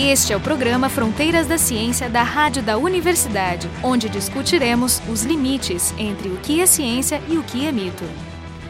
[0.00, 5.92] Este é o programa Fronteiras da Ciência da Rádio da Universidade, onde discutiremos os limites
[5.98, 8.04] entre o que é ciência e o que é mito.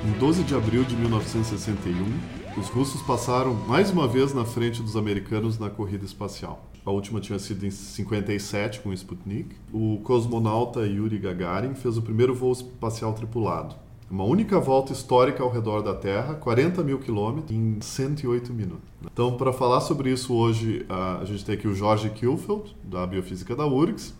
[0.02, 4.96] Em 12 de abril de 1961, os russos passaram mais uma vez na frente dos
[4.96, 6.64] americanos na corrida espacial.
[6.82, 9.54] A última tinha sido em 57 com o Sputnik.
[9.70, 13.76] O cosmonauta Yuri Gagarin fez o primeiro voo espacial tripulado.
[14.10, 18.88] Uma única volta histórica ao redor da Terra, 40 mil quilômetros, em 108 minutos.
[19.04, 23.54] Então, para falar sobre isso hoje, a gente tem aqui o Jorge Kilfeld, da Biofísica
[23.54, 24.14] da URGS,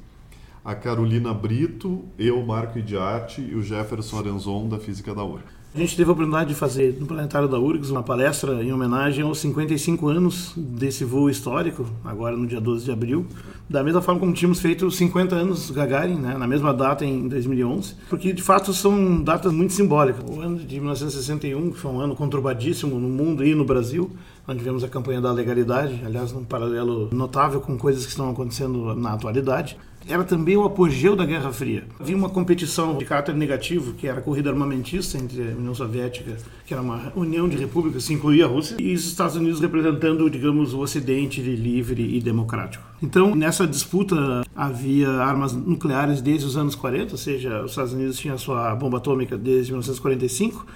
[0.63, 5.58] a Carolina Brito, eu, Marco Idiarte e o Jefferson Arenzon, da Física da URGS.
[5.75, 9.23] A gente teve a oportunidade de fazer no Planetário da URGS uma palestra em homenagem
[9.23, 13.27] aos 55 anos desse voo histórico, agora no dia 12 de abril,
[13.69, 17.97] da mesma forma como tínhamos feito 50 anos Gagarin, né, na mesma data em 2011,
[18.09, 20.25] porque de fato são datas muito simbólicas.
[20.27, 24.11] O ano de 1961, que foi um ano conturbadíssimo no mundo e no Brasil,
[24.49, 28.95] onde vemos a campanha da legalidade, aliás, num paralelo notável com coisas que estão acontecendo
[28.95, 29.77] na atualidade
[30.09, 31.85] era também o apogeu da Guerra Fria.
[32.01, 36.37] Havia uma competição de caráter negativo, que era a corrida armamentista entre a União Soviética,
[36.67, 40.29] que era uma união de repúblicas, que incluía a Rússia, e os Estados Unidos representando,
[40.31, 42.85] digamos, o Ocidente livre e democrático.
[43.03, 48.19] Então, nessa disputa havia armas nucleares desde os anos 40, ou seja, os Estados Unidos
[48.19, 50.67] tinham a sua bomba atômica desde 1945,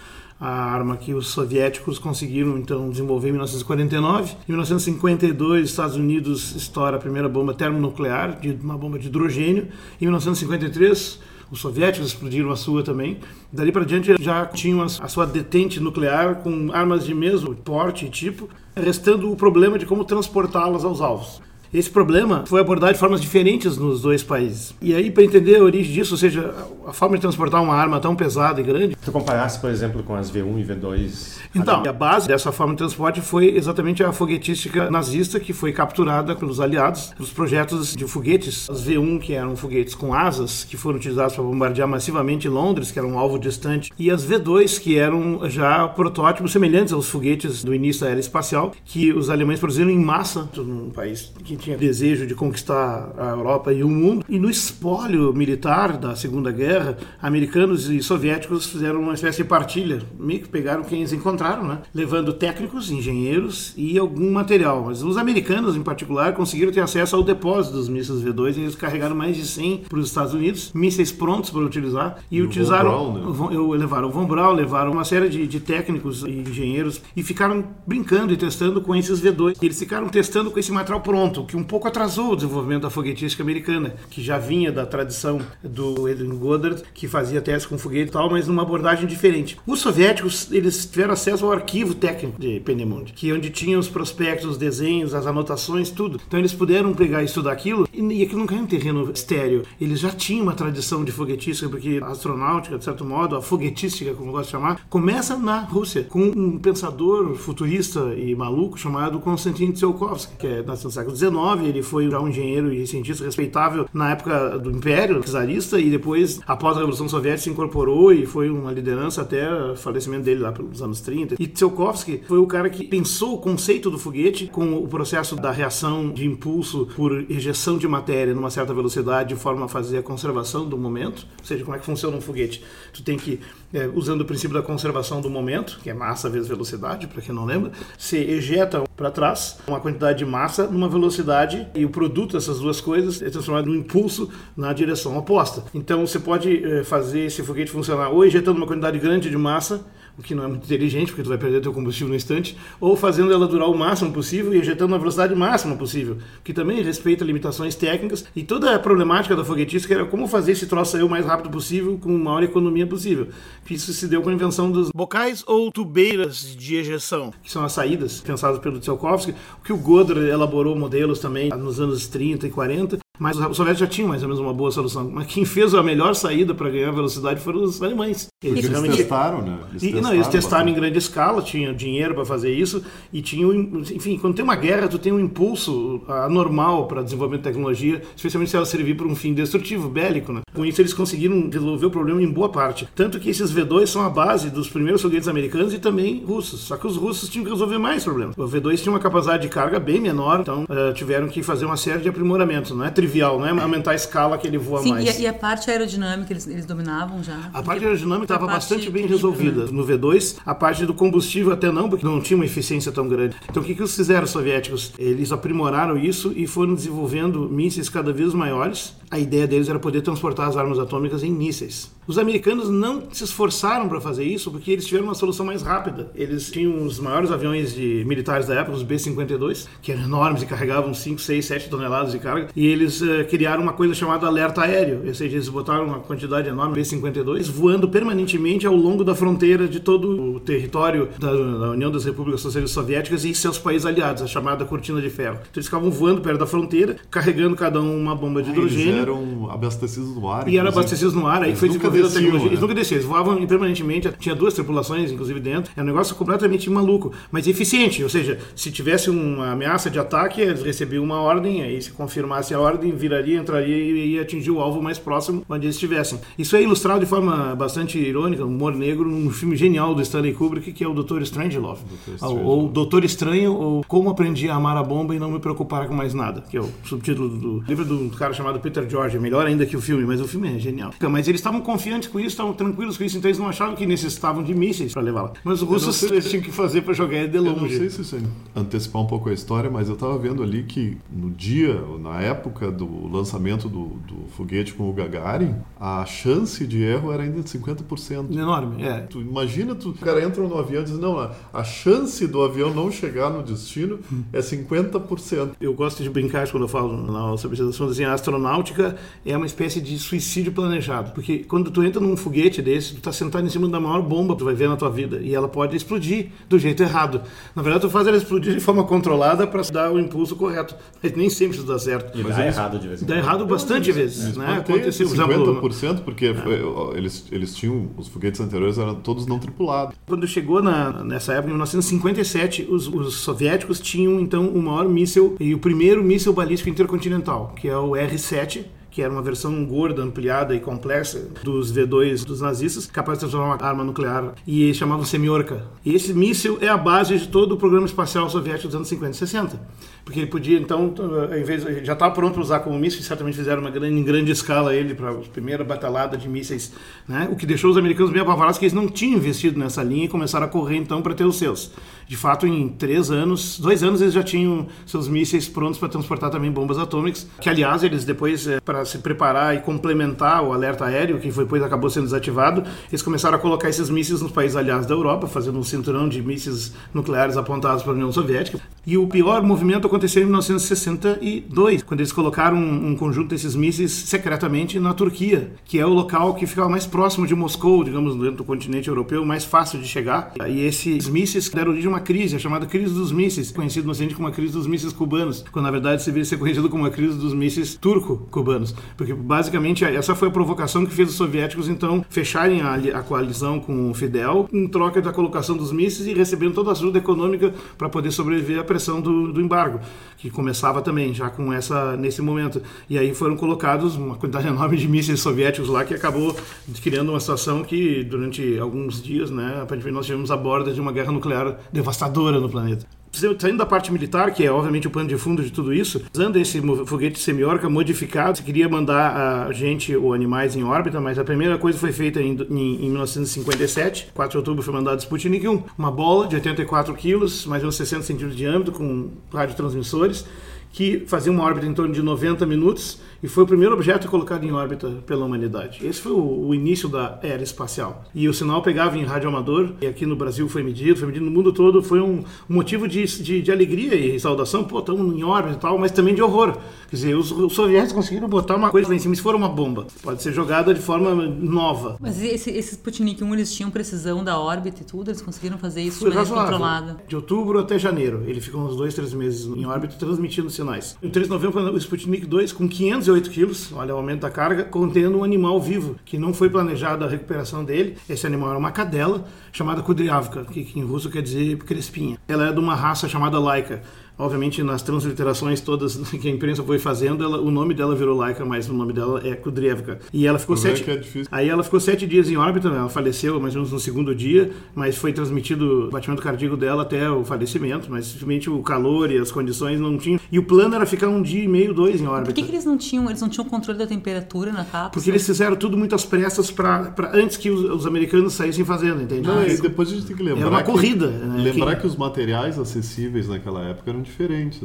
[0.43, 4.33] a arma que os soviéticos conseguiram então desenvolver em 1949.
[4.49, 9.69] Em 1952, Estados Unidos estoura a primeira bomba termonuclear, de uma bomba de hidrogênio.
[10.01, 13.19] Em 1953, os soviéticos explodiram a sua também.
[13.53, 18.11] Dali para diante já tinham a sua detente nuclear com armas de mesmo porte e
[18.11, 21.41] tipo, restando o problema de como transportá-las aos alvos.
[21.73, 24.75] Esse problema foi abordado de formas diferentes nos dois países.
[24.83, 26.55] E aí, para entender a origem disso, ou seja,
[26.87, 28.95] a forma de transportar uma arma tão pesada e grande.
[28.99, 31.39] Se tu comparasse, por exemplo, com as V1 e V2.
[31.55, 36.37] Então, a base dessa forma de transporte foi exatamente a foguetística nazista que foi capturada
[36.37, 38.69] pelos aliados nos projetos de foguetes.
[38.69, 42.99] As V1, que eram foguetes com asas, que foram utilizados para bombardear massivamente Londres, que
[42.99, 47.75] era um alvo distante, e as V2, que eram já protótipos semelhantes aos foguetes do
[47.75, 52.27] início da era espacial, que os alemães produziram em massa num país que tinha desejo
[52.27, 54.25] de conquistar a Europa e o mundo.
[54.29, 60.03] E no espólio militar da Segunda Guerra, americanos e soviéticos fizeram uma espécie de partilha,
[60.19, 61.79] meio que pegaram quem eles encontraram, né?
[61.95, 64.85] levando técnicos, engenheiros e algum material.
[64.87, 68.75] Mas os americanos, em particular, conseguiram ter acesso ao depósito dos mísseis V2 e eles
[68.75, 72.91] carregaram mais de 100 para os Estados Unidos, mísseis prontos para utilizar e, e utilizaram.
[72.91, 73.79] Von Braun, né?
[73.79, 78.33] Levaram o Von Braun, levaram uma série de, de técnicos e engenheiros e ficaram brincando
[78.33, 79.57] e testando com esses V2.
[79.63, 83.43] Eles ficaram testando com esse material pronto, que um pouco atrasou o desenvolvimento da foguetística
[83.43, 88.13] americana, que já vinha da tradição do Edwin Goddard, que fazia testes com foguete e
[88.13, 89.59] tal, mas numa abordagem diferente.
[89.67, 93.87] Os soviéticos, eles tiveram acesso ao arquivo técnico de Peenemünde, que é onde tinha os
[93.87, 96.19] prospectos, os desenhos, as anotações, tudo.
[96.27, 99.63] Então eles puderam pegar e estudar aquilo, e aquilo não caiu em terreno estéreo.
[99.79, 104.15] Eles já tinham uma tradição de foguetística, porque a astronáutica, de certo modo, a foguetística,
[104.15, 109.21] como eu gosto de chamar, começa na Rússia, com um pensador futurista e maluco chamado
[109.21, 113.25] Konstantin Tsiolkovsky, que é nascido no século XIX, ele foi já um engenheiro e cientista
[113.25, 118.27] respeitável na época do Império czarista e depois, após a Revolução Soviética, se incorporou e
[118.27, 121.37] foi uma liderança até o falecimento dele lá pelos anos 30.
[121.39, 125.51] E Tsiolkovsky foi o cara que pensou o conceito do foguete com o processo da
[125.51, 130.03] reação de impulso por ejeção de matéria numa certa velocidade de forma a fazer a
[130.03, 132.63] conservação do momento, ou seja, como é que funciona um foguete.
[132.93, 133.41] Tu tem que,
[133.73, 137.35] é, usando o princípio da conservação do momento, que é massa vezes velocidade, para quem
[137.35, 141.32] não lembra, você ejeta para trás uma quantidade de massa numa velocidade
[141.75, 145.65] e o produto dessas duas coisas é transformado num impulso na direção oposta.
[145.75, 149.85] Então você pode é, fazer esse foguete funcionar ou injetando uma quantidade grande de massa
[150.19, 152.97] o que não é muito inteligente, porque tu vai perder teu combustível no instante, ou
[152.97, 157.25] fazendo ela durar o máximo possível e injetando na velocidade máxima possível, que também respeita
[157.25, 161.09] limitações técnicas e toda a problemática da foguetística era como fazer esse troço sair o
[161.09, 163.29] mais rápido possível com a maior economia possível.
[163.69, 167.73] Isso se deu com a invenção dos bocais ou tubeiras de ejeção, que são as
[167.73, 169.35] saídas pensadas pelo Tsiolkovsky,
[169.65, 173.87] que o Goddard elaborou modelos também nos anos 30 e 40, mas os soviéticos já
[173.87, 175.11] tinham mais ou menos uma boa solução.
[175.13, 178.29] Mas quem fez a melhor saída para ganhar velocidade foram os alemães.
[178.43, 178.97] Eles, eles realmente...
[178.97, 179.59] testaram, né?
[179.71, 182.83] Eles, e, testaram, não, eles testaram em grande escala, tinham dinheiro para fazer isso
[183.13, 187.51] e tinham, enfim, quando tem uma guerra, tu tem um impulso anormal para desenvolvimento de
[187.51, 190.41] tecnologia, especialmente se ela servir para um fim destrutivo, bélico, né?
[190.55, 192.89] Com isso eles conseguiram resolver o problema em boa parte.
[192.95, 196.61] Tanto que esses V2 são a base dos primeiros foguetes americanos e também russos.
[196.61, 198.37] Só que os russos tinham que resolver mais problemas.
[198.37, 201.77] O V2 tinha uma capacidade de carga bem menor, então uh, tiveram que fazer uma
[201.77, 202.73] série de aprimoramentos.
[202.73, 205.05] Não é trivial não é aumentar a escala que ele voa Sim, mais.
[205.05, 207.51] e a, e a parte aerodinâmica eles, eles dominavam já?
[207.53, 209.67] A parte aerodinâmica estava bastante bem resolvida.
[209.67, 213.37] No V2, a parte do combustível até não, porque não tinha uma eficiência tão grande.
[213.49, 214.93] Então o que, que os fizeram os soviéticos?
[214.99, 218.95] Eles aprimoraram isso e foram desenvolvendo mísseis cada vez maiores.
[219.13, 221.91] A ideia deles era poder transportar as armas atômicas em mísseis.
[222.07, 226.11] Os americanos não se esforçaram para fazer isso porque eles tiveram uma solução mais rápida.
[226.17, 230.47] Eles tinham os maiores aviões de militares da época, os B-52, que eram enormes e
[230.47, 234.63] carregavam 5, 6, 7 toneladas de carga, e eles uh, criaram uma coisa chamada alerta
[234.63, 239.15] aéreo, ou seja, eles botaram uma quantidade enorme de B-52 voando permanentemente ao longo da
[239.15, 243.87] fronteira de todo o território da, da, União das Repúblicas Socialistas Soviéticas e seus países
[243.87, 245.37] aliados, a chamada cortina de ferro.
[245.37, 248.89] Então eles ficavam voando perto da fronteira, carregando cada um uma bomba de ah, hidrogênio.
[248.89, 250.49] Eles eram abastecidos no ar.
[250.49, 252.47] E eram abastecidos no ar, aí foi desenvolvida a tecnologia.
[252.47, 252.53] Né?
[252.53, 255.73] Eles nunca desciam, eles voavam permanentemente, tinha duas tripulações, inclusive, dentro.
[255.77, 258.03] É um negócio completamente maluco, mas eficiente.
[258.03, 262.55] Ou seja, se tivesse uma ameaça de ataque, eles recebiam uma ordem, aí se confirmasse
[262.55, 266.19] a ordem, viraria, entraria e ia atingir o alvo mais próximo onde eles estivessem.
[266.39, 270.73] Isso é ilustrado de forma bastante irônica, humor negro, num filme genial do Stanley Kubrick,
[270.73, 271.23] que é o Dr.
[271.23, 271.83] Strangelove.
[272.17, 275.87] Strange ou Doutor Estranho, ou Como Aprendi a Amar a Bomba e Não Me Preocupar
[275.87, 279.19] com Mais Nada, que é o subtítulo do livro do cara chamado Peter George.
[279.19, 280.93] Melhor ainda que o filme, mas o filme é genial.
[281.11, 283.85] Mas eles estavam confiantes com isso, estavam tranquilos com isso, então eles não achavam que
[283.85, 285.33] necessitavam de mísseis para levar lá.
[285.43, 287.57] Mas os russos eles tinham que fazer para jogar de longe.
[287.57, 288.17] Eu não sei se isso
[288.55, 292.71] antecipar um pouco a história, mas eu estava vendo ali que no dia, na época
[292.71, 297.49] do lançamento do, do foguete com o Gagarin, a chance de erro era ainda de
[297.49, 298.33] 50%.
[298.33, 299.01] Enorme, é.
[299.01, 301.19] Tu imagina, tu, o cara entra no avião e diz, não,
[301.53, 303.99] a, chance do avião não chegar no destino
[304.33, 305.53] é 50%.
[305.61, 309.47] Eu gosto de brincar quando eu falo na esse assunto, assim, a astronáutica é uma
[309.47, 313.51] espécie de suicídio planejado, porque quando tu entra num foguete desse, tu tá sentado em
[313.51, 316.29] cima da maior bomba que tu vai ver na tua vida, e ela pode explodir
[316.49, 317.23] do jeito errado.
[317.55, 321.13] Na verdade, tu faz ela explodir de forma controlada para dar o impulso correto, mas
[321.13, 322.19] nem sempre isso dá certo.
[322.19, 323.17] E mas dá errado de vez em quando.
[323.17, 324.57] Dá errado bastante eles, vezes, eles né?
[324.59, 326.97] Aconteceu, 50%, porque é.
[326.97, 329.97] eles, eles tinham, os foguetes anteriores eram todos não tripulados.
[330.07, 335.37] Quando chegou na, nessa época, em 1957, os, os soviéticos tinham, então, o maior míssil
[335.41, 340.03] e o primeiro míssil balístico intercontinental, que é o R-7, que era uma versão gorda,
[340.03, 345.05] ampliada e complexa dos V2 dos nazistas, capaz de transformar uma arma nuclear, e chamavam
[345.05, 345.65] Semiorka.
[345.85, 349.11] E esse míssil é a base de todo o programa espacial soviético dos anos 50
[349.11, 349.61] e 60.
[350.05, 350.93] Porque ele podia, então,
[351.37, 354.33] em vez já estava pronto para usar como míssil, certamente fizeram uma grande, em grande
[354.33, 356.73] escala ele para a primeira batalhada de mísseis,
[357.09, 357.29] né?
[357.31, 360.09] o que deixou os americanos bem apavorados que eles não tinham investido nessa linha e
[360.09, 361.71] começaram a correr então para ter os seus.
[362.09, 366.31] De fato, em três anos, dois anos, eles já tinham seus mísseis prontos para transportar
[366.31, 370.85] também bombas atômicas, que aliás eles depois, é, para se preparar e complementar o alerta
[370.85, 374.87] aéreo, que depois acabou sendo desativado, eles começaram a colocar esses mísseis nos países aliados
[374.87, 378.61] da Europa, fazendo um cinturão de mísseis nucleares apontados para a União Soviética.
[378.85, 383.93] E o pior movimento aconteceu em 1962, quando eles colocaram um, um conjunto desses mísseis
[383.93, 388.37] secretamente na Turquia, que é o local que ficava mais próximo de Moscou, digamos, dentro
[388.37, 390.33] do continente europeu, mais fácil de chegar.
[390.49, 393.93] E esses mísseis deram origem a uma crise, a chamada crise dos mísseis, conhecido no
[393.93, 396.91] Ocidente como a crise dos mísseis cubanos, quando na verdade deveria ser conhecido como a
[396.91, 402.05] crise dos mísseis turco-cubanos, porque basicamente essa foi a provocação que fez os soviéticos então
[402.09, 406.55] fecharem a, a coalizão com o Fidel em troca da colocação dos mísseis e recebendo
[406.55, 409.81] toda a ajuda econômica para poder sobreviver à pressão do, do embargo,
[410.17, 412.63] que começava também já com essa nesse momento.
[412.89, 416.37] E aí foram colocados uma quantidade enorme de mísseis soviéticos lá que acabou
[416.83, 420.93] criando uma situação que durante alguns dias, né, aparentemente nós tivemos a borda de uma
[420.93, 422.87] guerra nuclear devastadora no planeta.
[423.13, 426.37] Saindo da parte militar, que é obviamente o pano de fundo de tudo isso, usando
[426.37, 431.25] esse foguete semiorca modificado, se queria mandar a gente ou animais em órbita, mas a
[431.25, 435.63] primeira coisa foi feita em, em, em 1957, 4 de outubro foi mandado Sputnik 1,
[435.77, 440.25] uma bola de 84 quilos, mais ou menos 60 centímetros de diâmetro, com radiotransmissores,
[440.73, 444.45] que fazia uma órbita em torno de 90 minutos e foi o primeiro objeto colocado
[444.45, 445.87] em órbita pela humanidade.
[445.87, 448.05] Esse foi o, o, início da era espacial.
[448.15, 451.25] E o sinal pegava em rádio amador, e aqui no Brasil foi medido, foi medido
[451.25, 455.17] no mundo todo, foi um, um motivo de, de, de, alegria e saudação, pô, estamos
[455.17, 456.57] em órbita e tal, mas também de horror.
[456.91, 459.49] Quer dizer, os, os soviéticos conseguiram botar uma coisa lá em cima, se for uma
[459.49, 461.97] bomba, pode ser jogada de forma nova.
[462.01, 465.83] Mas esse, esse Sputnik 1, eles tinham precisão da órbita e tudo, eles conseguiram fazer
[465.83, 466.97] isso foi de maneira controlada?
[467.07, 470.97] De outubro até janeiro, ele ficou uns dois, três meses em órbita transmitindo sinais.
[471.03, 472.69] Em 3 de novembro, o Sputnik 2, com
[473.13, 477.05] 508 quilos, olha o aumento da carga, contendo um animal vivo, que não foi planejada
[477.05, 477.97] a recuperação dele.
[478.09, 482.19] Esse animal era uma cadela chamada Kudryavka, que, que em russo quer dizer crespinha.
[482.27, 483.83] Ela é de uma raça chamada Laika
[484.23, 488.45] Obviamente, nas transliterações todas que a imprensa foi fazendo, ela, o nome dela virou Laika,
[488.45, 489.99] mas o nome dela é Kudryavka.
[490.13, 490.91] E ela ficou Como é sete...
[491.19, 491.23] é?
[491.31, 494.51] Aí ela ficou sete dias em órbita, ela faleceu mais ou menos no segundo dia,
[494.75, 499.19] mas foi transmitido o batimento cardíaco dela até o falecimento, mas simplesmente o calor e
[499.19, 500.21] as condições não tinham.
[500.31, 502.27] E o plano era ficar um dia e meio, dois em órbita.
[502.27, 503.07] Por que, que eles não tinham?
[503.09, 504.91] Eles não tinham controle da temperatura na cápsula?
[504.91, 509.03] Porque eles fizeram tudo muito às pressas pra, antes que os, os americanos saíssem fazendo,
[509.03, 509.27] entende?
[509.27, 510.41] Não, Mas e depois a gente tem que lembrar.
[510.43, 511.43] Era uma que- corrida, né?
[511.43, 514.12] Lembrar Que- que os materiais acessíveis naquela época eram diferentes,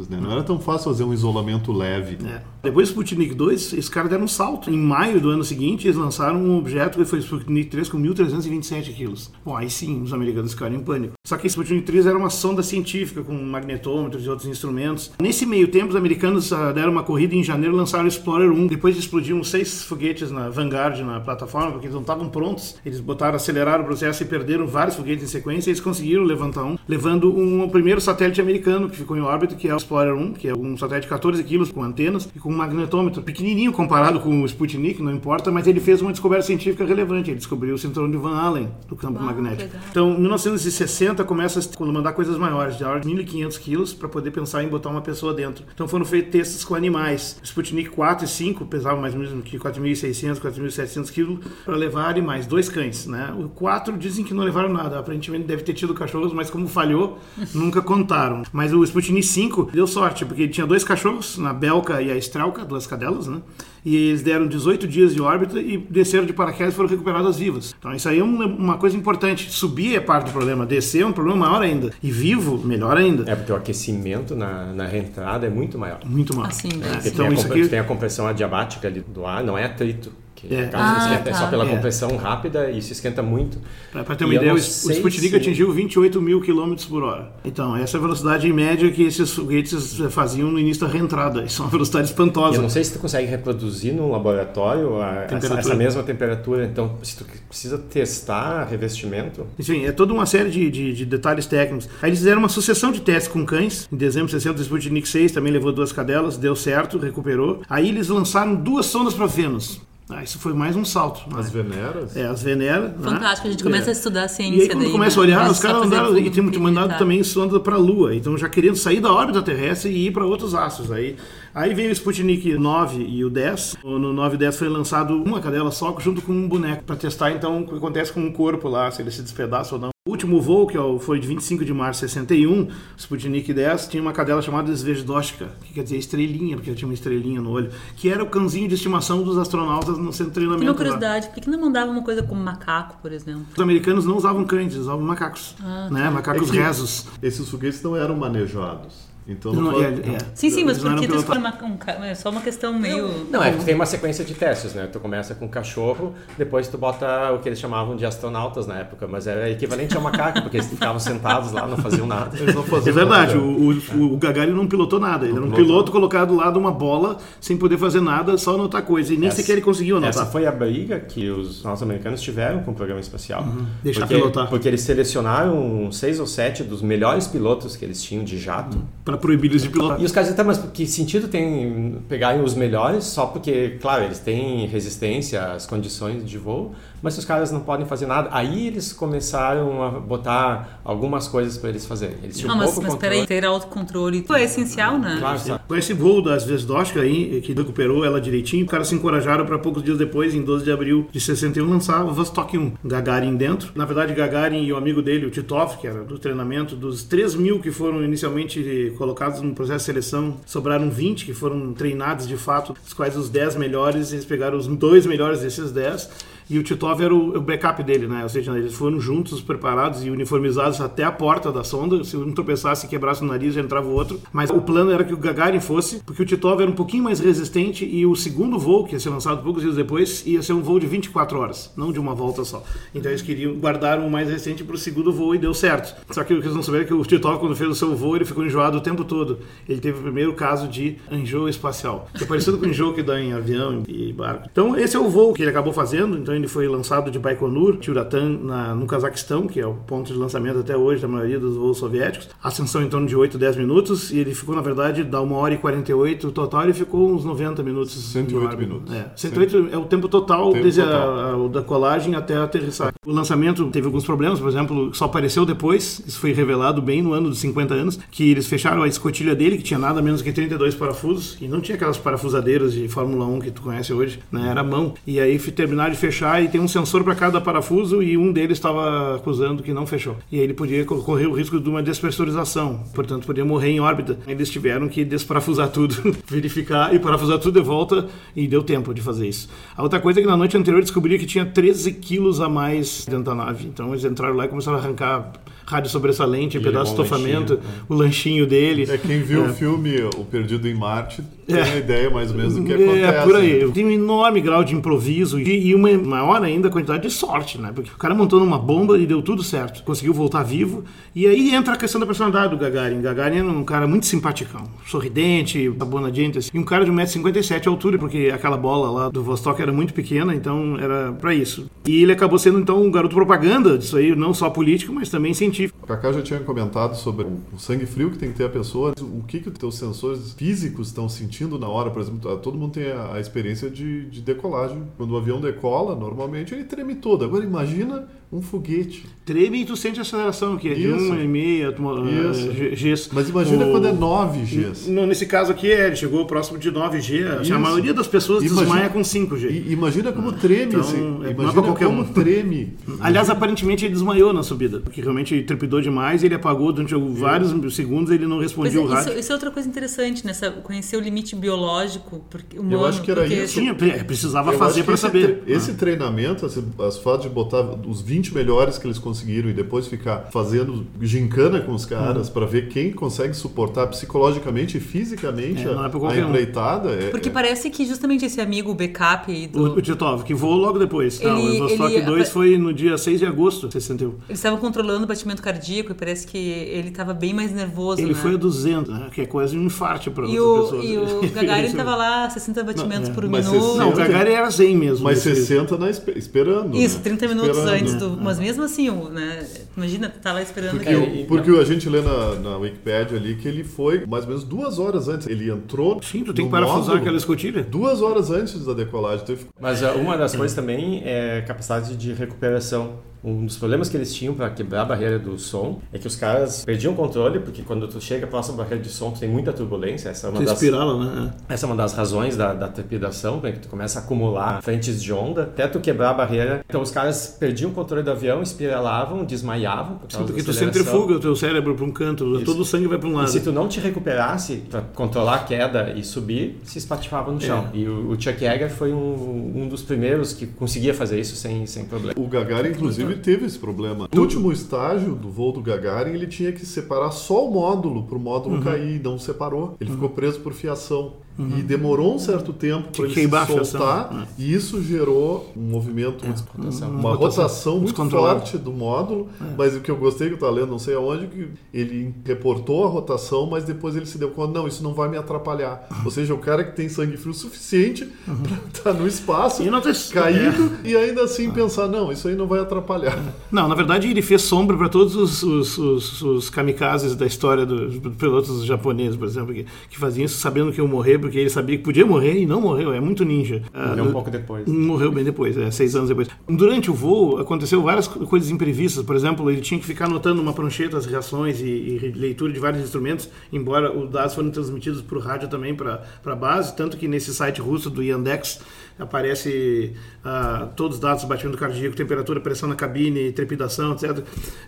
[0.09, 0.19] né?
[0.21, 2.17] Não era tão fácil fazer um isolamento leve.
[2.25, 2.41] É.
[2.63, 4.69] Depois do Sputnik 2, esses caras deram um salto.
[4.69, 7.97] Em maio do ano seguinte, eles lançaram um objeto que foi o Sputnik 3 com
[7.97, 9.31] 1.327 quilos.
[9.45, 11.13] Bom, aí sim, os americanos ficaram em pânico.
[11.25, 15.11] Só que esse Sputnik 3 era uma sonda científica com magnetômetros e outros instrumentos.
[15.21, 18.67] Nesse meio tempo, os americanos ah, deram uma corrida em janeiro lançaram o Explorer 1.
[18.67, 22.75] Depois explodiram seis foguetes na Vanguard, na plataforma, porque eles não estavam prontos.
[22.85, 25.69] Eles botaram, aceleraram o processo e perderam vários foguetes em sequência.
[25.69, 29.67] Eles conseguiram levantar um, levando um, o primeiro satélite americano que ficou em órbita, que
[29.67, 32.49] é o Explorer 1, que é um satélite de 14 quilos com antenas e com
[32.49, 36.85] um magnetômetro pequenininho comparado com o Sputnik, não importa, mas ele fez uma descoberta científica
[36.85, 37.29] relevante.
[37.29, 39.75] Ele descobriu o cinturão de Van Allen do campo Ah, magnético.
[39.91, 44.31] Então, em 1960 começa a mandar coisas maiores, de ordem de 1.500 quilos, para poder
[44.31, 45.63] pensar em botar uma pessoa dentro.
[45.73, 47.39] Então foram feitos testes com animais.
[47.43, 52.45] Sputnik 4 e 5 pesavam mais ou menos que 4.600, 4.700 quilos para levar animais,
[52.45, 53.33] dois cães, né?
[53.37, 57.19] O 4 dizem que não levaram nada, aparentemente deve ter tido cachorros, mas como falhou,
[57.53, 58.43] nunca contaram.
[58.51, 62.17] Mas o Sputnik 5 deu sorte, porque ele tinha dois cachorros, na Belka e a
[62.17, 63.41] Strelka, duas cadelas, né?
[63.85, 67.73] E eles deram 18 dias de órbita e desceram de paraquedas e foram recuperadas vivas.
[67.79, 69.49] Então isso aí é uma, coisa importante.
[69.49, 71.91] Subir é parte do problema, descer é um problema maior ainda.
[72.03, 73.29] E vivo, melhor ainda.
[73.31, 75.99] É porque o aquecimento na, na reentrada é muito maior.
[76.05, 76.49] Muito maior.
[76.49, 79.43] Assim, É, Porque então tem, a, isso aqui tem a compressão adiabática ali do ar,
[79.43, 80.11] não é atrito.
[80.39, 80.65] Que É.
[80.65, 81.39] acaba Ah, esquenta, é tá.
[81.39, 81.67] só pela É.
[81.67, 83.57] compressão rápida e se esquenta muito.
[83.91, 87.31] Pra, pra ter uma E ideia, o, Sputnik se- atingiu 28 mil quilômetros por hora.
[87.43, 90.93] Então, essa é a velocidade em média que esses foguetes eh, faziam no início da
[90.93, 91.41] reentrada.
[91.43, 92.57] Isso é uma velocidade E espantosa.
[92.57, 96.65] eu não sei se tu consegue reproduzir num laboratório a- essa, essa mesma temperatura.
[96.65, 101.47] Então, se tu precisa testar revestimento, Enfim, é toda uma série de, de- de detalhes
[101.47, 101.89] técnicos.
[101.99, 103.87] Aí eles fizeram uma sucessão de testes com cães.
[103.91, 107.61] Em dezembro de 60, o Sputnik 6 também levou duas cadelas, deu certo, recuperou.
[107.67, 109.81] Aí eles lançaram duas sondas para Vênus.
[110.09, 111.29] Ah, isso foi mais um salto.
[111.29, 111.37] né?
[111.37, 112.15] As Veneras?
[112.15, 112.95] É, as Venera.
[113.01, 113.69] Fantástico, a gente né?
[113.69, 113.89] começa É.
[113.89, 115.27] a estudar a ciência E aí, quando daí, começa a né?
[115.27, 116.97] olhar, Começa os caras a andaram e tinham mandado militar.
[116.97, 118.15] também sonda para a Lua.
[118.15, 120.93] Então já querendo sair da órbita terrestre e ir para outros astros.
[120.93, 121.17] Aí,
[121.53, 123.75] aí veio o Sputnik 9 e o 10.
[123.83, 127.31] No 9 e 10 foi lançado uma cadela só junto com um boneco para testar
[127.31, 129.89] então o que acontece com o corpo lá, se ele se despedaça ou não.
[130.07, 133.87] O último voo, que é foi de 25 de março de 61, o Sputnik 10,
[133.87, 137.51] tinha uma cadela chamada Zvezdochka, que quer dizer estrelinha, porque ela tinha uma estrelinha no
[137.51, 140.63] olho, que era o cãozinho de estimação dos astronautas no centro de treinamento.
[140.63, 140.77] uma lá.
[140.77, 143.45] curiosidade, por que não mandava uma coisa como macaco, por exemplo?
[143.53, 146.09] Os americanos não usavam cães, usavam macacos, Ah, né?
[146.09, 147.05] Macacos É que- rezos.
[147.21, 149.06] Esses foguetes não eram manejados.
[149.27, 150.17] Então não, Não, foi- é- é.
[150.33, 151.53] Sim, sim, mas Eles não por que eram tu escolhe uma,
[151.99, 153.27] um é só uma questão meio...
[153.29, 154.87] Não, é que tem uma sequência de testes, né?
[154.91, 159.05] Tu começa com cachorro, depois tu bota o que eles chamavam de astronautas na época,
[159.07, 162.37] mas era equivalente ao macaco, porque eles ficavam sentados lá, não faziam nada.
[162.37, 163.45] Eles não É faziam verdade, nada.
[163.45, 165.25] o, o, o Gagarin não pilotou nada.
[165.25, 165.65] Ele era um pilotou.
[165.65, 169.13] piloto colocado lá de uma bola, sem poder fazer nada, só anotar coisa.
[169.13, 170.23] E nem Essa- sequer ele conseguiu anotar.
[170.23, 173.43] Essa foi a briga que os norte-americanos tiveram com o programa espacial.
[173.43, 173.65] Uhum.
[173.83, 174.47] deixar porque, pilotar.
[174.49, 178.77] Porque eles selecionaram seis ou sete dos melhores pilotos que eles tinham de jato.
[179.17, 180.01] Pra proibir eles de pilotar.
[180.01, 184.19] E os caras disseram, mas que sentido tem pegarem os melhores só porque, claro, eles
[184.19, 188.67] têm resistência às condições de voo, mas se os caras não podem fazer nada, aí
[188.67, 192.17] eles começaram a botar algumas coisas para eles fazerem.
[192.23, 193.15] Eles tinham Não, mas, pouco mas controle.
[193.15, 195.17] peraí, ter autocontrole é essencial, né?
[195.19, 195.61] Claro.
[195.67, 199.57] Com esse voo das Vesdochka aí, que recuperou ela direitinho, os caras se encorajaram para
[199.59, 202.73] poucos dias depois, em 12 de abril de 61, lançar o Vostok 1.
[202.83, 203.71] Gagarin dentro.
[203.75, 207.35] Na verdade, Gagarin e o amigo dele, o Titov, que era do treinamento, dos 3
[207.35, 209.06] mil que foram inicialmente colocados
[209.41, 213.55] no processo de seleção, sobraram 20 que foram treinados de fato, dos quais os 10
[213.55, 216.09] melhores, eles pegaram os dois melhores desses 10.
[216.49, 218.23] E o Titov era o, o backup dele, né?
[218.23, 222.03] Ou seja, eles foram juntos, preparados e uniformizados até a porta da sonda.
[222.03, 224.19] Se um tropeçasse e quebrasse o nariz, já entrava o outro.
[224.31, 227.19] Mas o plano era que o Gagarin fosse, porque o Titov era um pouquinho mais
[227.19, 230.61] resistente e o segundo voo, que ia ser lançado poucos dias depois, ia ser um
[230.61, 232.63] voo de 24 horas, não de uma volta só.
[232.95, 235.95] Então eles queriam guardar o mais recente para o segundo voo e deu certo.
[236.11, 237.95] Só que o que eles não souberam é que o Titov, quando fez o seu
[237.95, 239.39] voo, ele ficou enjoado o tempo todo.
[239.67, 243.03] Ele teve o primeiro caso de enjoo espacial, que é parecido com o enjoo que
[243.03, 244.47] dá em avião e barco.
[244.51, 246.17] Então esse é o voo que ele acabou fazendo.
[246.17, 250.17] Então ele foi lançado de Baikonur, Tiratan, na, no Cazaquistão, que é o ponto de
[250.17, 252.29] lançamento até hoje da maioria dos voos soviéticos.
[252.41, 255.53] Ascensão em torno de 8, 10 minutos, e ele ficou, na verdade, da 1 hora
[255.53, 257.93] e 48 total, ele ficou uns 90 minutos.
[258.11, 258.93] 108 minutos.
[258.93, 261.19] É, 108 é o tempo total Tempo desde total.
[261.19, 262.93] A, a, da colagem até a aterrissagem.
[263.05, 267.13] O lançamento teve alguns problemas, por exemplo, só apareceu depois, isso foi revelado bem no
[267.13, 270.31] ano dos 50 anos, que eles fecharam a escotilha dele, que tinha nada menos que
[270.31, 274.49] 32 parafusos, e não tinha aquelas parafusadeiras de Fórmula 1 que tu conhece hoje, né?
[274.49, 274.93] Era mão.
[275.05, 278.57] E aí terminaram de fechar e tem um sensor para cada parafuso e um deles
[278.57, 280.15] estava acusando que não fechou.
[280.31, 283.79] E aí ele podia co- correr o risco de uma despressurização, portanto podia morrer em
[283.79, 284.17] órbita.
[284.27, 285.95] Eles tiveram que desparafusar tudo,
[286.27, 289.49] verificar e parafusar tudo de volta e deu tempo de fazer isso.
[289.75, 293.05] A outra coisa é que na noite anterior descobriram que tinha 13 quilos a mais
[293.05, 293.65] dentro da nave.
[293.67, 295.31] Então eles entraram lá e começaram a arrancar
[295.65, 298.87] rádio sobressalente, E pedaço de um estofamento, lanchinho, o lanchinho dele.
[298.89, 299.49] É quem viu É.
[299.49, 301.77] o filme O Perdido em Marte tem É.
[301.77, 303.03] ideia mais ou menos do que acontece.
[303.03, 303.65] É, por aí.
[303.65, 303.71] né?
[303.73, 307.71] Tem um enorme grau de improviso e, e uma maior ainda quantidade de sorte, né?
[307.73, 309.83] Porque o cara montou numa bomba e deu tudo certo.
[309.83, 310.83] Conseguiu voltar vivo.
[311.15, 313.01] E aí entra a questão da personalidade do Gagarin.
[313.01, 316.49] Gagarin é um cara muito simpaticão, sorridente, bonadiente, assim.
[316.53, 319.93] E um cara de 1,57m de altura, porque aquela bola lá do Vostok era muito
[319.93, 321.69] pequena, então era pra isso.
[321.87, 325.33] E ele acabou sendo, então, um garoto propaganda disso aí, não só político, mas também
[325.33, 325.77] científico.
[325.83, 328.49] O Kaká já tinha comentado sobre o o sangue frio que tem que ter a
[328.49, 328.93] pessoa.
[329.01, 331.89] O que, que os teus sensores físicos estão sentindo na hora?
[331.91, 334.83] Por exemplo, todo mundo tem a, a experiência de, de decolagem.
[334.97, 337.23] Quando o avião decola, normalmente ele treme todo.
[337.25, 339.05] Agora imagina um foguete.
[339.25, 341.13] Treme e tu sente a aceleração, que é de Isso.
[341.13, 342.49] 1,5 atmo- Isso.
[342.51, 343.09] eh, Gs.
[343.13, 344.89] Mas imagina O- quando é 9 Gs.
[344.89, 347.23] Nesse caso aqui, é, ele chegou próximo de 9G.
[347.25, 347.53] Assim, Isso.
[347.53, 349.49] a maioria das pessoas Imagina- desmaia com 5G.
[349.49, 350.95] E imagina como treme Então, esse.
[350.95, 352.05] é, não é Imagina qualquer como um.
[352.05, 352.73] treme.
[352.99, 358.11] Aliás, aparentemente ele desmaiou na subida, porque realmente trepidou demais, ele apagou durante vários segundos,
[358.11, 359.11] ele não Pois respondia é, o rádio.
[359.11, 360.33] isso, isso é outra coisa interessante, né?
[360.63, 362.75] Conhecer o limite biológico porque, humano.
[362.75, 363.53] Eu acho que era porque isso.
[363.59, 365.39] Tinha, é, precisava Eu fazer para saber.
[365.41, 369.53] tre- Esse treinamento, esse, as fatos de botar os 20 melhores que eles conseguiram e
[369.53, 375.61] depois ficar fazendo gincana com os caras para ver quem consegue suportar psicologicamente e fisicamente
[375.61, 376.29] É, não é pra a, a um.
[376.29, 376.89] empreitada.
[376.91, 379.59] é- Porque é- parece que justamente esse amigo, o backup aí do.
[379.73, 381.19] O, o Titov, que voou logo depois.
[381.21, 384.09] Não, Ele- o Vostok ele- 2 foi no dia 6 de agosto de 61.
[384.27, 388.01] Eles estavam controlando o batimento cardíaco e parece que ele estava bem mais nervoso.
[388.01, 388.19] Ele né?
[388.19, 390.85] foi a 200, né, que é quase um infarte para outras o, pessoas.
[390.85, 393.13] e o Gagarin estava lá a 60 batimentos é.
[393.13, 393.77] por Mas minuto.
[393.77, 395.03] Não, o Gagarin era 100 mesmo.
[395.03, 396.75] Mas nesse- 60 na, espe- esperando.
[396.75, 397.03] Isso, né?
[397.03, 397.81] 30 minutos Esperando.
[397.81, 398.09] antes do.
[398.11, 399.45] Mas mesmo assim, o, né?
[399.75, 403.35] Imagina, tá lá esperando Porque, aquele- o- porque a gente lê na, na Wikipedia ali
[403.35, 405.27] que ele foi mais ou menos duas horas antes.
[405.27, 406.01] Ele entrou.
[406.03, 407.63] Sim, tu tem que parafusar módulo aquela escotilha.
[407.63, 409.23] Duas horas antes da decolagem.
[409.23, 412.99] Então, Mas ah, uma das coisas também é capacidade de recuperação.
[413.23, 416.15] Um dos problemas que eles tinham para quebrar a barreira do som é que os
[416.15, 419.29] caras perdiam o controle, porque quando tu chega próximo à barreira de som, tu tem
[419.29, 420.09] muita turbulência.
[420.09, 421.33] Essa é uma das, espirala, né?
[421.49, 425.01] essa é uma das razões da, da trepidação, né, que tu começa a acumular frentes
[425.01, 426.63] de onda até tu quebrar a barreira.
[426.67, 429.97] Então os caras perdiam o controle do avião, espiralavam, desmaiavam.
[429.97, 432.45] Por Sim, porque da tu centrifuga o teu cérebro para um canto, Isso.
[432.45, 433.29] todo o sangue vai para um E lado.
[433.29, 437.69] se tu não te recuperasse para controlar a queda e subir, se espatifava no chão.
[437.73, 437.77] É.
[437.77, 441.65] E o, o Chuck Yeager foi um, um dos primeiros que conseguia fazer isso sem,
[441.65, 442.13] sem problema.
[442.17, 444.07] O Gagarin, inclusive, teve esse problema.
[444.13, 448.17] No último estágio do voo do Gagarin, ele tinha que separar só o módulo para
[448.17, 448.61] o módulo Uhum.
[448.63, 449.75] cair, não separou.
[449.81, 451.13] Ele ficou preso por fiação.
[451.39, 453.65] E demorou um certo tempo para ele se fiação.
[453.65, 454.41] soltar, É.
[454.41, 456.89] e isso gerou um movimento, rotação.
[456.89, 459.29] uma rotação rotação muito forte do módulo.
[459.57, 462.85] Mas o que eu gostei que eu estava lendo, não sei aonde, que ele reportou
[462.85, 465.87] a rotação, mas depois ele se deu conta, não, isso não vai me atrapalhar.
[466.03, 469.69] Ou seja, o cara que tem sangue frio suficiente para estar no espaço, E
[470.13, 473.17] caído, e ainda assim pensar, não, isso aí não vai atrapalhar.
[473.51, 477.65] Não, na verdade ele fez sombra para todos os, os, os, os kamikazes da história
[477.65, 481.49] dos pilotos japoneses, por exemplo, que, que faziam isso sabendo que iam morrer, porque ele
[481.49, 483.61] sabia que podia morrer e não morreu, é muito ninja.
[483.73, 484.67] Morreu Ah, um pouco depois.
[484.67, 486.27] Morreu bem depois, é, seis anos depois.
[486.47, 489.03] Durante o voo, aconteceu várias co- coisas imprevistas.
[489.05, 492.59] Por exemplo, ele tinha que ficar anotando numa prancheta as reações e, e leitura de
[492.59, 496.75] vários instrumentos, embora os dados foram transmitidos por rádio também para a base.
[496.75, 498.59] Tanto que nesse site russo do Yandex
[498.99, 504.23] aparece ah, todos os dados, batimento cardíaco, temperatura, pressão na cabine, trepidação, etc.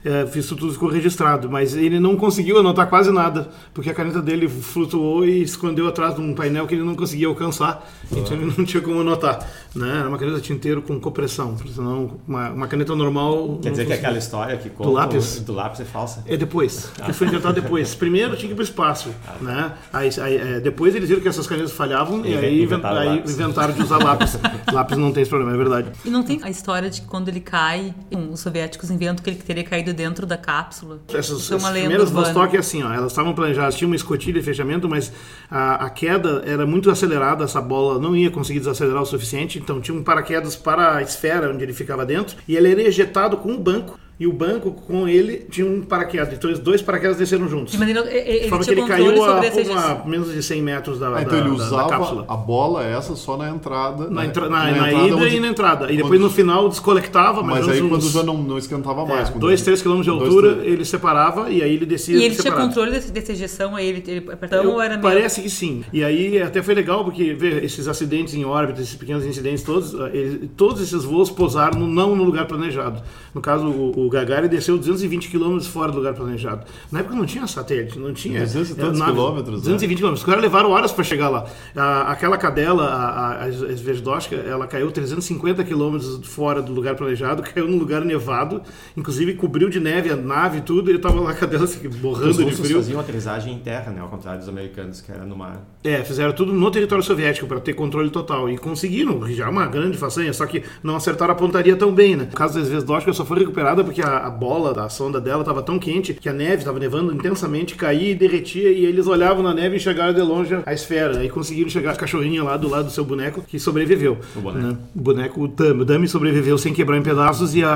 [0.06, 4.22] É, isso tudo ficou registrado, mas ele não conseguiu anotar quase nada, porque a caneta
[4.22, 8.54] dele flutuou e escondeu atrás de um painel que ele não conseguia alcançar, então ele
[8.58, 9.46] não tinha como anotar.
[9.76, 10.00] Né?
[10.00, 13.60] Era uma caneta tinteiro com compressão, senão uma, uma caneta normal.
[13.62, 15.39] Quer dizer que aquela história que conta lápis?
[15.42, 16.24] do lápis é falsa.
[16.26, 17.94] É depois, que foi inventado depois.
[17.96, 19.10] Primeiro tinha que ir para o espaço,
[19.42, 19.74] né?
[19.92, 23.20] Aí, aí, é, depois eles viram que essas canetas falhavam e, E aí, inventaram aí
[23.20, 24.18] inventaram de usar lápis.
[24.19, 24.73] Lápis.
[24.73, 25.91] lápis não tem esse problema, é verdade.
[26.03, 27.93] E não tem a história de que quando ele cai,
[28.32, 30.99] os soviéticos inventam que ele teria caído dentro da cápsula.
[31.10, 32.12] Essas, Isso é uma lenda primeiras.
[32.12, 35.12] Vostok é assim, ó, elas estavam planejadas, tinha uma escotilha e fechamento, mas
[35.49, 39.82] a, a queda era muito acelerada, essa bola não ia conseguir desacelerar o suficiente, então
[39.82, 43.53] tinha um paraquedas para a esfera onde ele ficava dentro, e ele era ejetado com
[43.53, 47.47] o banco, e o banco com ele tinha um paraquedas, então os dois paraquedas desceram
[47.47, 47.71] juntos.
[47.71, 50.62] De maneira, e- De ele forma que tinha ele caiu a, uma- menos de 100
[50.62, 52.25] metros da, Ah, da, então ele da- da usava cápsula.
[52.27, 54.10] a bola essa só na entrada.
[54.10, 54.27] Na, né?
[54.27, 55.86] entra- na, na entrada ida onde- e na entrada.
[55.91, 59.05] E depois onde- no final descolectava, mas, Mas aí uns- quando já não, não esquentava
[59.05, 59.29] mais.
[59.29, 62.23] é, dois, três quilômetros de dois, altura, três- ele separava e aí ele descia E
[62.23, 62.67] ele tinha separado.
[62.67, 65.01] controle desse- dessa ejeção, aí ele, ele apertava Eu- ou era meio...
[65.01, 65.84] parece que sim.
[65.93, 69.95] E aí até foi legal porque ver esses acidentes em órbita, esses pequenos incidentes todos,
[69.99, 73.01] ah, ele- todos esses voos pousaram não no lugar planejado.
[73.34, 76.65] No caso, o, o Gagarin desceu 220 quilômetros fora do lugar planejado.
[76.91, 78.39] Na época não tinha satélite, não tinha.
[78.39, 79.62] 200 e era tantos nave- quilômetros, né?
[79.62, 80.22] 220 quilômetros.
[80.22, 81.45] Os caras levaram horas para chegar lá.
[81.76, 87.43] A- aquela cadela, a, a, a Sverdlovska, ela caiu 350 quilômetros fora do lugar planejado,
[87.54, 88.62] caiu num lugar nevado,
[88.98, 91.88] inclusive cobriu de neve a nave e tudo, e eu tava lá a cadela assim,
[91.88, 92.78] Os borrando de frio.
[92.78, 94.02] faziam aterrissagem em terra, né?
[94.02, 95.62] Ao contrário dos americanos, que era no mar.
[95.84, 99.67] É, fizeram tudo no território soviético para ter controle total e conseguiram, já é uma
[99.67, 102.28] grande façanha, só que não acertaram a pontaria tão bem, né?
[102.32, 105.62] O caso da Zvezdoshka só foi recuperada porque a, a bola da sonda dela estava
[105.62, 109.54] tão quente que a neve estava nevando intensamente, caía e derretia e eles olhavam na
[109.54, 111.20] neve e enxergaram de longe a esfera.
[111.20, 114.18] Aí conseguiram chegar a cachorrinha lá do lado do seu boneco que sobreviveu.
[114.36, 114.68] O boneco.
[114.68, 114.78] né?
[114.96, 117.76] O boneco, o Dummy, o Dummy sobreviveu sem quebrar em pedaços e a,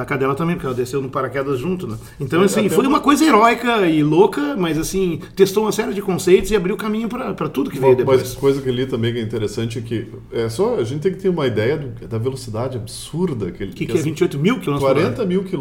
[0.00, 1.96] a cadela também, porque ela desceu no paraquedas junto, né?
[2.20, 6.50] Então, assim, foi uma- coisa heróica e louca, mas assim, testou uma série de conceitos
[6.50, 8.20] e abriu caminho para tudo que veio depois.
[8.20, 11.00] mas coisa que eu li também que é interessante é que é só a gente
[11.00, 13.96] tem que ter uma ideia do- da velocidade absurda que ele O que, que é
[13.96, 15.00] as- 28 mil quilômetros por hora?
[15.14, 15.59] 40 mil quilômetros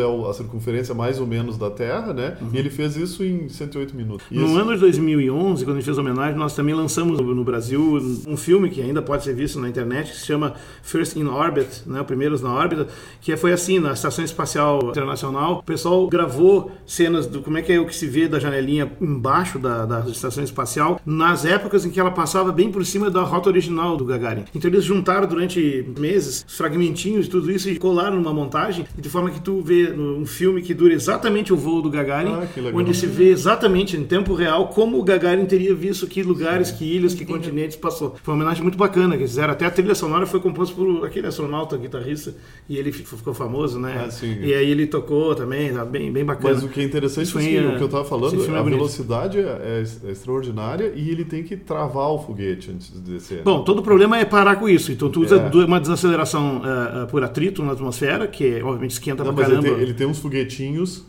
[0.00, 2.36] é o- a circunferência mais ou menos da Terra, né?
[2.40, 2.48] Uhum.
[2.52, 4.24] E ele fez isso em 108 minutos.
[4.30, 7.44] E No esse- ano de 2011, quando a gente fez homenagem, nós também lançamos no
[7.44, 11.26] Brasil um filme que ainda pode ser visto na internet, que se chama First in
[11.26, 12.86] Orbit, né, Primeiros na Órbita,
[13.20, 17.72] que foi assim, na Estação Espacial Internacional, o pessoal gravou cenas do como é que
[17.72, 21.90] é o que se vê da janelinha embaixo da, da Estação Espacial, nas épocas em
[21.90, 24.44] que ela passava bem por cima da rota original do Gagarin.
[24.54, 29.08] Então eles juntaram durante meses os fragmentinhos de tudo isso e colaram numa montagem, de
[29.08, 32.94] forma que tu vê um filme que dura exatamente o voo do Gagarin, Ah, onde
[32.94, 37.14] se vê exatamente em tempo real como o Gagarin teria visto que lugares, que ilhas,
[37.14, 38.14] que continentes passou.
[38.22, 39.52] Foi uma homenagem muito bacana que fizeram.
[39.52, 42.34] Até a trilha sonora foi composta por aquele astronauta, guitarrista,
[42.68, 44.04] e ele fi- ficou famoso, né?
[44.06, 44.38] Ah, sim.
[44.42, 46.54] E aí ele tocou também, tá bem, bem bacana.
[46.54, 48.10] Mas o que é interessante Isso é aí que é- o que eu estava esse
[48.10, 48.78] falando, filme é a bonito.
[48.78, 53.42] velocidade é, é extraordinária e ele tem que travar o foguete antes de descer.
[53.42, 54.92] Bom, todo o problema é parar com isso.
[54.92, 55.64] Então tu usa É.
[55.64, 59.74] uma desaceleração eh, por atrito na atmosfera, que obviamente esquenta Não, pra mas ele caramba.
[59.76, 61.04] tem, ele tem uns foguetinhos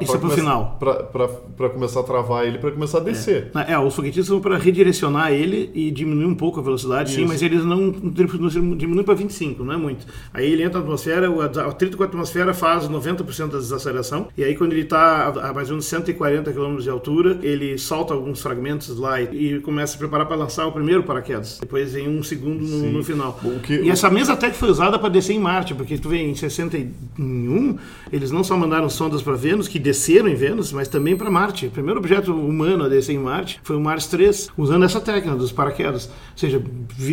[0.00, 0.78] Isso é pro final.
[0.80, 3.50] para começar a travar ele para começar a descer.
[3.68, 7.28] É, os foguetistas são para redirecionar ele e diminuir um pouco a velocidade, sim, Isso.
[7.28, 10.06] mas eles não não diminuem para 25, não é muito.
[10.34, 14.42] Aí ele entra na atmosfera, o atrito com a atmosfera faz 90% da desaceleração, e
[14.44, 18.40] aí quando ele está a mais ou menos 140 km de altura, ele solta alguns
[18.42, 21.58] fragmentos lá e, e começa a preparar para lançar o primeiro paraquedas.
[21.60, 22.92] Depois em um segundo no, Sim.
[22.92, 23.38] no final.
[23.44, 26.18] O que- e essa mesma técnica foi usada para descer em Marte, porque tu vê,
[26.18, 27.76] em 61,
[28.12, 31.66] eles não só mandaram sondas para Vênus, que desceram em Vênus, mas também para Marte.
[31.66, 35.36] O primeiro objeto humano a descer em Marte foi o Mars 3, usando essa técnica
[35.36, 36.06] dos paraquedas.
[36.06, 36.62] Ou seja,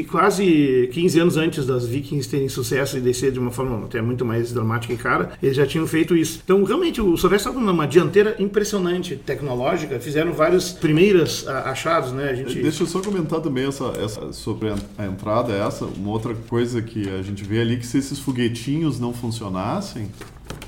[0.09, 4.23] quase 15 anos antes das Vikings terem sucesso e descer de uma forma até muito
[4.25, 6.41] mais dramática e cara, eles já tinham feito isso.
[6.43, 12.29] Então, realmente, o Soviético estava numa dianteira impressionante, tecnológica, fizeram vários primeiros a- achados, né?
[12.29, 12.61] A gente...
[12.61, 17.09] Deixa eu só comentar também essa, essa sobre a entrada essa, uma outra coisa que
[17.09, 20.09] a gente vê ali que se esses foguetinhos não funcionassem,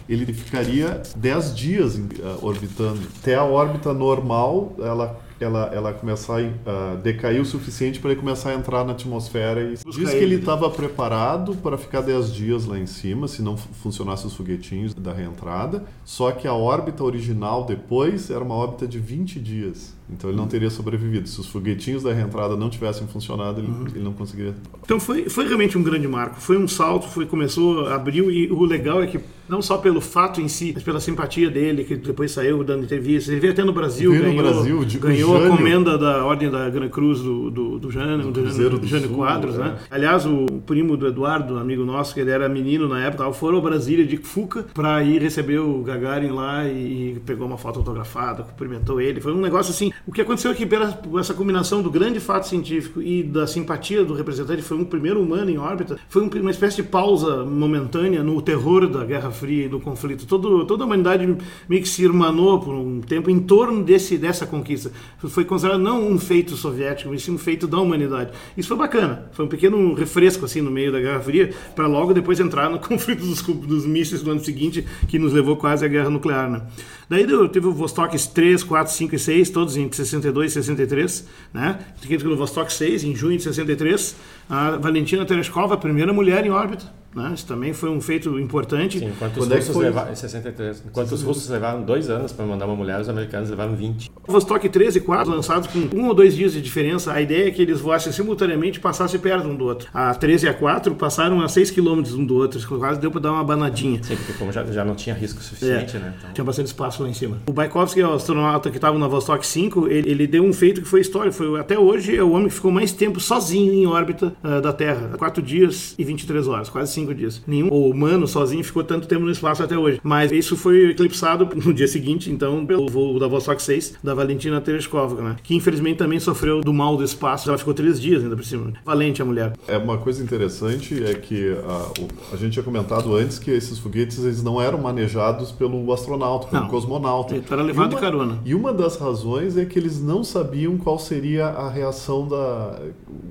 [0.07, 2.99] ele ficaria 10 dias ah, orbitando.
[3.21, 8.49] Até a órbita normal, ela ela, ela começar a decair o suficiente para ele começar
[8.49, 9.61] a entrar na atmosfera.
[9.61, 10.35] E diz que ele.
[10.35, 14.93] estava preparado para ficar 10 dias lá em cima, se não fu- funcionasse os foguetinhos
[14.93, 15.85] da reentrada.
[16.03, 19.93] Só que a órbita original depois era uma órbita de 20 dias.
[20.11, 21.27] Então ele não teria sobrevivido.
[21.27, 24.55] Se os foguetinhos da reentrada não tivessem funcionado, ele, ele não conseguiria.
[24.83, 26.39] Então foi, foi realmente um grande marco.
[26.39, 29.19] Foi um salto, foi, começou, abriu e o legal é que
[29.49, 33.29] não só pelo fato em si, mas pela simpatia dele, que depois saiu dando entrevistas.
[33.29, 36.51] Ele veio até no Brasil, Veio no ganhou, Brasil, de- ganhou a comenda da Ordem
[36.51, 39.57] da Gran Cruz do, do, do Jânio, do, Jânio, do Jânio Sul, Quadros, é.
[39.57, 39.77] né?
[39.89, 43.61] Aliás, o primo do Eduardo, amigo nosso, que ele era menino na época, foram a
[43.61, 49.01] Brasília de Fuca para ir receber o Gagarin lá e pegou uma foto autografada, cumprimentou
[49.01, 49.19] ele.
[49.19, 49.91] Foi um negócio assim.
[50.07, 54.03] O que aconteceu é que pela essa combinação do grande fato científico e da simpatia
[54.03, 58.23] do representante, foi um primeiro humano em órbita, foi um- uma espécie de pausa momentânea
[58.23, 60.25] no terror da Guerra Fria e do conflito.
[60.25, 64.45] Todo, toda a humanidade meio que se irmanou por um tempo em torno desse, dessa
[64.45, 64.91] conquista.
[65.19, 68.31] Foi considerado não um feito soviético, mas sim um feito da humanidade.
[68.57, 69.25] Isso foi bacana.
[69.33, 72.79] Foi um pequeno refresco assim no meio da Guerra Fria, para logo depois entrar no
[72.79, 76.49] conflito dos, dos mísseis do ano seguinte, que nos levou quase à guerra nuclear.
[76.49, 76.61] Né?
[77.09, 81.27] Daí teve o Vostok 3, 4, 5 e 6, todos em 62 e 63.
[81.53, 81.79] Né?
[82.23, 84.15] No Vostok 6, em junho de 63,
[84.49, 86.98] a Valentina Tereshkova, primeira mulher em órbita.
[87.15, 87.31] Né?
[87.33, 88.99] Isso também foi um feito importante.
[88.99, 92.75] Sim, enquanto os, russos, levaram, 63, enquanto os russos levaram dois anos para mandar uma
[92.75, 94.11] mulher, os americanos levaram 20.
[94.27, 97.47] O Vostok 13 e 4, lançados com um ou dois dias de diferença, a ideia
[97.47, 99.89] é que eles voassem simultaneamente e passassem perto um do outro.
[99.93, 103.21] A 13 e a 4 passaram a 6 km um do outro, quase deu para
[103.21, 104.01] dar uma banadinha.
[104.03, 106.13] Sim, porque como já, já não tinha risco suficiente, é, né?
[106.19, 106.33] Então...
[106.33, 107.37] Tinha bastante espaço lá em cima.
[107.47, 110.87] O Baikovsky, o astronauta que estava na Vostok 5, ele, ele, deu um feito que
[110.87, 111.31] foi história.
[111.31, 114.71] Foi, até hoje é o homem que ficou mais tempo sozinho em órbita uh, da
[114.71, 115.15] Terra.
[115.17, 117.41] 4 dias e 23 horas, quase 5 dias.
[117.45, 119.99] Nenhum o humano sozinho ficou tanto tempo no espaço até hoje.
[120.03, 124.59] Mas isso foi eclipsado no dia seguinte, então, pelo voo da Vostok 6 da Valentina
[124.61, 125.35] Tereshkova, né?
[125.43, 127.49] Que infelizmente também sofreu do mal do espaço.
[127.49, 128.73] Ela ficou três dias ainda por cima.
[128.85, 129.53] Valente a mulher.
[129.67, 134.19] É uma coisa interessante é que a, a gente tinha comentado antes que esses foguetes
[134.23, 136.69] eles não eram manejados pelo astronauta, pelo não.
[136.69, 137.35] cosmonauta.
[137.35, 138.39] Ele era levado de carona.
[138.45, 142.79] E uma das razões é que eles não sabiam qual seria a reação da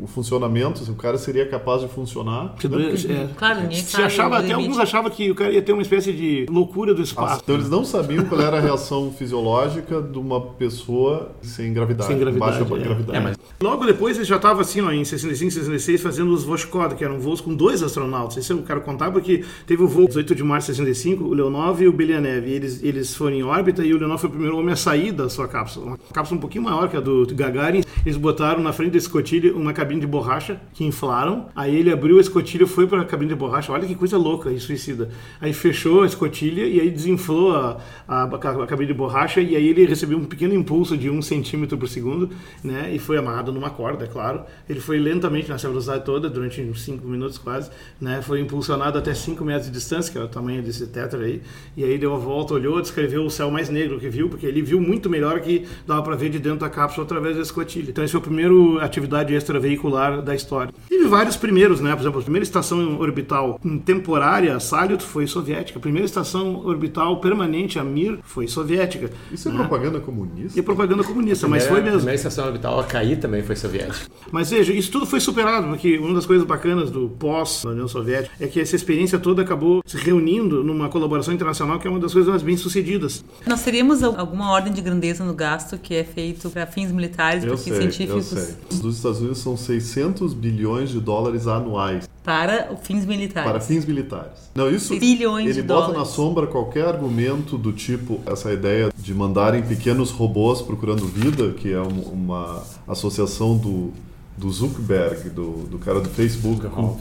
[0.01, 2.55] o funcionamento, se o cara seria capaz de funcionar.
[2.55, 3.29] Que, é.
[3.37, 6.47] Claro, ninguém se achava até alguns achavam que o cara ia ter uma espécie de
[6.49, 7.41] loucura do espaço.
[7.43, 12.09] então eles não sabiam qual era a reação fisiológica de uma pessoa sem gravidade.
[12.09, 12.59] Sem gravidade.
[12.59, 12.85] Baixa é.
[12.85, 13.19] gravidade.
[13.19, 13.37] É, mas...
[13.61, 17.19] Logo depois ele já estava assim, ó, em 65, 66, fazendo os Voshkod, que eram
[17.19, 18.37] voos com dois astronautas.
[18.37, 21.83] Isso eu quero contar porque teve o voo 18 de março de 65, o Leonov
[21.83, 22.47] e o Belianev.
[22.47, 25.29] Eles, eles foram em órbita e o Leonov foi o primeiro homem a sair da
[25.29, 25.87] sua cápsula.
[25.87, 27.83] Uma cápsula um pouquinho maior que a do Gagarin.
[28.05, 31.47] Eles botaram na frente da escotilha uma cabine de borracha que inflaram.
[31.55, 33.48] Aí ele abriu a escotilha e foi para a cabine de borracha.
[33.51, 35.11] Olha que coisa louca e suicida.
[35.41, 39.69] Aí fechou a escotilha e aí desinflou a, a, a, cabine de borracha e aí
[39.69, 42.31] ele recebeu um pequeno impulso de um centímetro por segundo,
[42.63, 42.93] né?
[42.95, 44.43] E foi amarrado numa corda, é claro.
[44.69, 48.21] Ele foi lentamente nessa velocidade toda, durante uns 5 minutos quase, né?
[48.23, 51.43] Foi impulsionado até 5 metros de distância, que é o tamanho desse tetra aí.
[51.77, 54.63] E aí deu a volta, olhou, descreveu o céu mais negro que viu, porque ele
[54.63, 57.91] viu muito melhor que dava para ver de dentro da cápsula através da escotilha.
[57.91, 60.73] Então esse foi a primeira atividade extraveicular da história.
[60.89, 61.95] Teve vários primeiros, né?
[61.95, 63.38] Por exemplo, a primeira estação orbital
[63.85, 65.79] temporária, Salyut, foi soviética.
[65.79, 69.11] A primeira estação orbital permanente, a Mir, foi soviética.
[69.33, 69.59] Isso é né?
[69.59, 70.59] propaganda comunista?
[70.59, 71.89] É propaganda comunista, mas foi mesmo.
[71.89, 74.07] A primeira estação orbital a cair também foi soviética.
[74.31, 77.89] Mas veja, isso tudo foi superado, porque uma das coisas bacanas do pós da União
[77.89, 82.01] Soviética é que essa experiência toda acabou se reunindo numa colaboração internacional que é uma
[82.01, 83.25] das coisas mais bem sucedidas.
[83.47, 87.57] Nós teríamos alguma ordem de grandeza no gasto que é feito para fins militares, para
[87.57, 88.33] fins científicos?
[88.33, 88.55] Eu sei.
[88.81, 92.09] Dos Estados Unidos são 600 bilhões de dólares anuais.
[92.23, 93.28] Para fins militares.
[93.33, 94.51] Para fins militares.
[94.55, 95.99] Não, isso bilhões ele de bota dólares.
[95.99, 101.73] na sombra qualquer argumento do tipo essa ideia de mandarem pequenos robôs procurando vida, que
[101.73, 103.93] é uma associação do,
[104.37, 106.97] do Zuckerberg, do, do cara do Facebook com,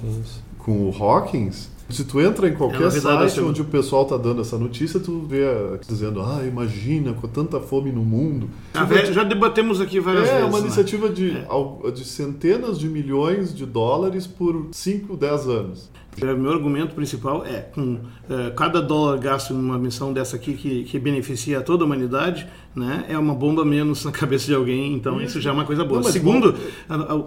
[0.57, 4.41] com o Hawkins se tu entra em qualquer é site onde o pessoal tá dando
[4.41, 5.45] essa notícia, tu vê
[5.87, 8.49] dizendo, ah, imagina, com tanta fome no mundo.
[8.73, 10.43] Ah, já debatemos aqui várias é, vezes.
[10.43, 10.65] É uma né?
[10.65, 11.91] iniciativa de, é.
[11.91, 15.89] de centenas de milhões de dólares por 5, 10 anos.
[16.19, 20.83] O meu argumento principal é, com é, cada dólar gasto numa missão dessa aqui que,
[20.85, 25.21] que beneficia toda a humanidade, né, é uma bomba menos na cabeça de alguém, então
[25.21, 26.01] isso já é uma coisa boa.
[26.01, 26.55] Não, Segundo,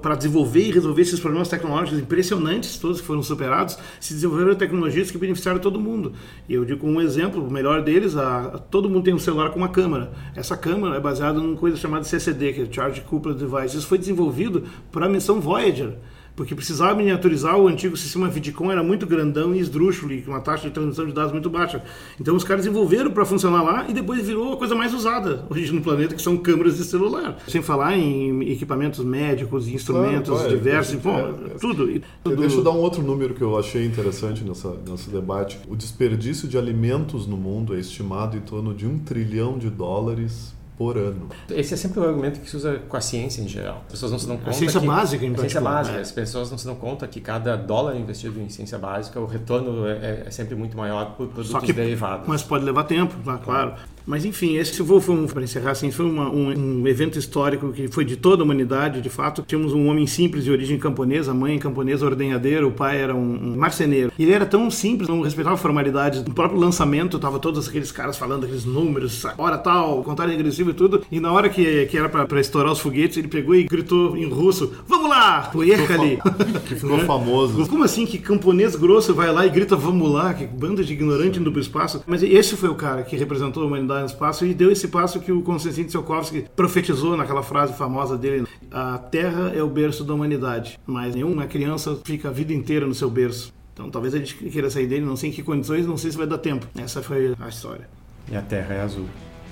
[0.03, 5.09] para desenvolver e resolver esses problemas tecnológicos impressionantes, todos que foram superados, se desenvolveram tecnologias
[5.09, 6.13] que beneficiaram todo mundo.
[6.49, 9.51] E eu digo um exemplo, o melhor deles, a, a, todo mundo tem um celular
[9.51, 10.11] com uma câmera.
[10.35, 13.77] Essa câmera é baseada numa coisa chamada CCD, que é Charge Coupled Device.
[13.77, 15.97] Isso foi desenvolvido para a missão Voyager
[16.41, 20.41] porque precisava miniaturizar o antigo sistema Vidicom, era muito grandão e esdrúxulo, e com uma
[20.41, 21.85] taxa de transmissão de dados muito baixa.
[22.19, 25.71] Então os caras desenvolveram para funcionar lá e depois virou a coisa mais usada hoje
[25.71, 27.37] no planeta, que são câmeras de celular.
[27.47, 32.37] Sem falar em equipamentos médicos, instrumentos claro, diversos, é, bom, é, é, tudo, tudo.
[32.37, 35.59] Deixa eu dar um outro número que eu achei interessante nessa, nesse debate.
[35.69, 40.59] O desperdício de alimentos no mundo é estimado em torno de um trilhão de dólares
[40.81, 41.29] por ano.
[41.51, 43.83] Esse é sempre o argumento que se usa com a ciência em geral.
[43.85, 44.49] As pessoas não se dão conta.
[44.49, 45.97] A ciência que, básica, em A ciência básica.
[45.97, 46.01] Né?
[46.01, 49.87] As pessoas não se dão conta que cada dólar investido em ciência básica, o retorno
[49.87, 52.27] é, é sempre muito maior por produtos Só que, derivados.
[52.27, 53.15] Mas pode levar tempo,
[53.45, 53.75] claro.
[54.11, 57.73] Mas enfim, esse voo foi, um, para encerrar assim, foi uma, um, um, evento histórico
[57.73, 59.45] que foi de toda a humanidade, de fato.
[59.47, 63.57] Tínhamos um homem simples de origem camponesa, mãe camponesa ordenhadeira, o pai era um, um
[63.57, 64.11] marceneiro.
[64.19, 66.25] E ele era tão simples, não respeitava formalidades.
[66.25, 70.75] No próprio lançamento, tava todos aqueles caras falando aqueles números, hora tal, contagem regressiva e
[70.75, 71.05] tudo.
[71.09, 74.29] E na hora que, que era para estourar os foguetes, ele pegou e gritou em
[74.29, 75.53] russo: Vamos lá!
[75.55, 76.19] O Ecali.
[76.67, 77.67] Que ficou famoso.
[77.69, 80.35] Como assim que camponês grosso vai lá e grita vamos lá?
[80.35, 82.03] Que banda de ignorante indo pro espaço.
[82.07, 85.21] Mas esse foi o cara que representou a humanidade no espaço e deu esse passo
[85.21, 90.15] que o Konstantin Tsiolkovsky profetizou naquela frase famosa dele: A Terra é o berço da
[90.15, 93.53] humanidade, mas nenhuma criança fica a vida inteira no seu berço.
[93.73, 96.17] Então talvez a gente queira sair dele, não sei em que condições, não sei se
[96.17, 96.67] vai dar tempo.
[96.77, 97.89] Essa foi a história.
[98.31, 99.07] E a Terra é azul.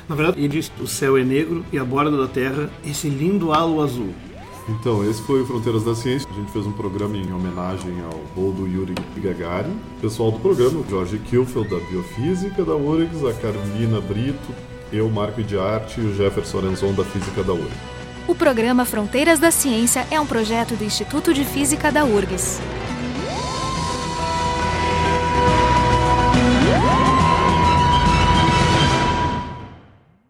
[0.09, 3.53] Na verdade, ele diz: o céu é negro e a borda da terra esse lindo
[3.53, 4.15] halo azul.
[4.69, 6.29] Então, esse foi o Fronteiras da Ciência.
[6.31, 9.79] A gente fez um programa em homenagem ao voo do Yuri Gagarin.
[10.01, 14.55] Pessoal do programa, Jorge Kilfeld, da Biofísica da URGS, a Carolina Brito,
[14.93, 17.99] eu, Marco de Arte e o Jefferson Arenzon, da Física da URGS.
[18.27, 22.61] O programa Fronteiras da Ciência é um projeto do Instituto de Física da URGS.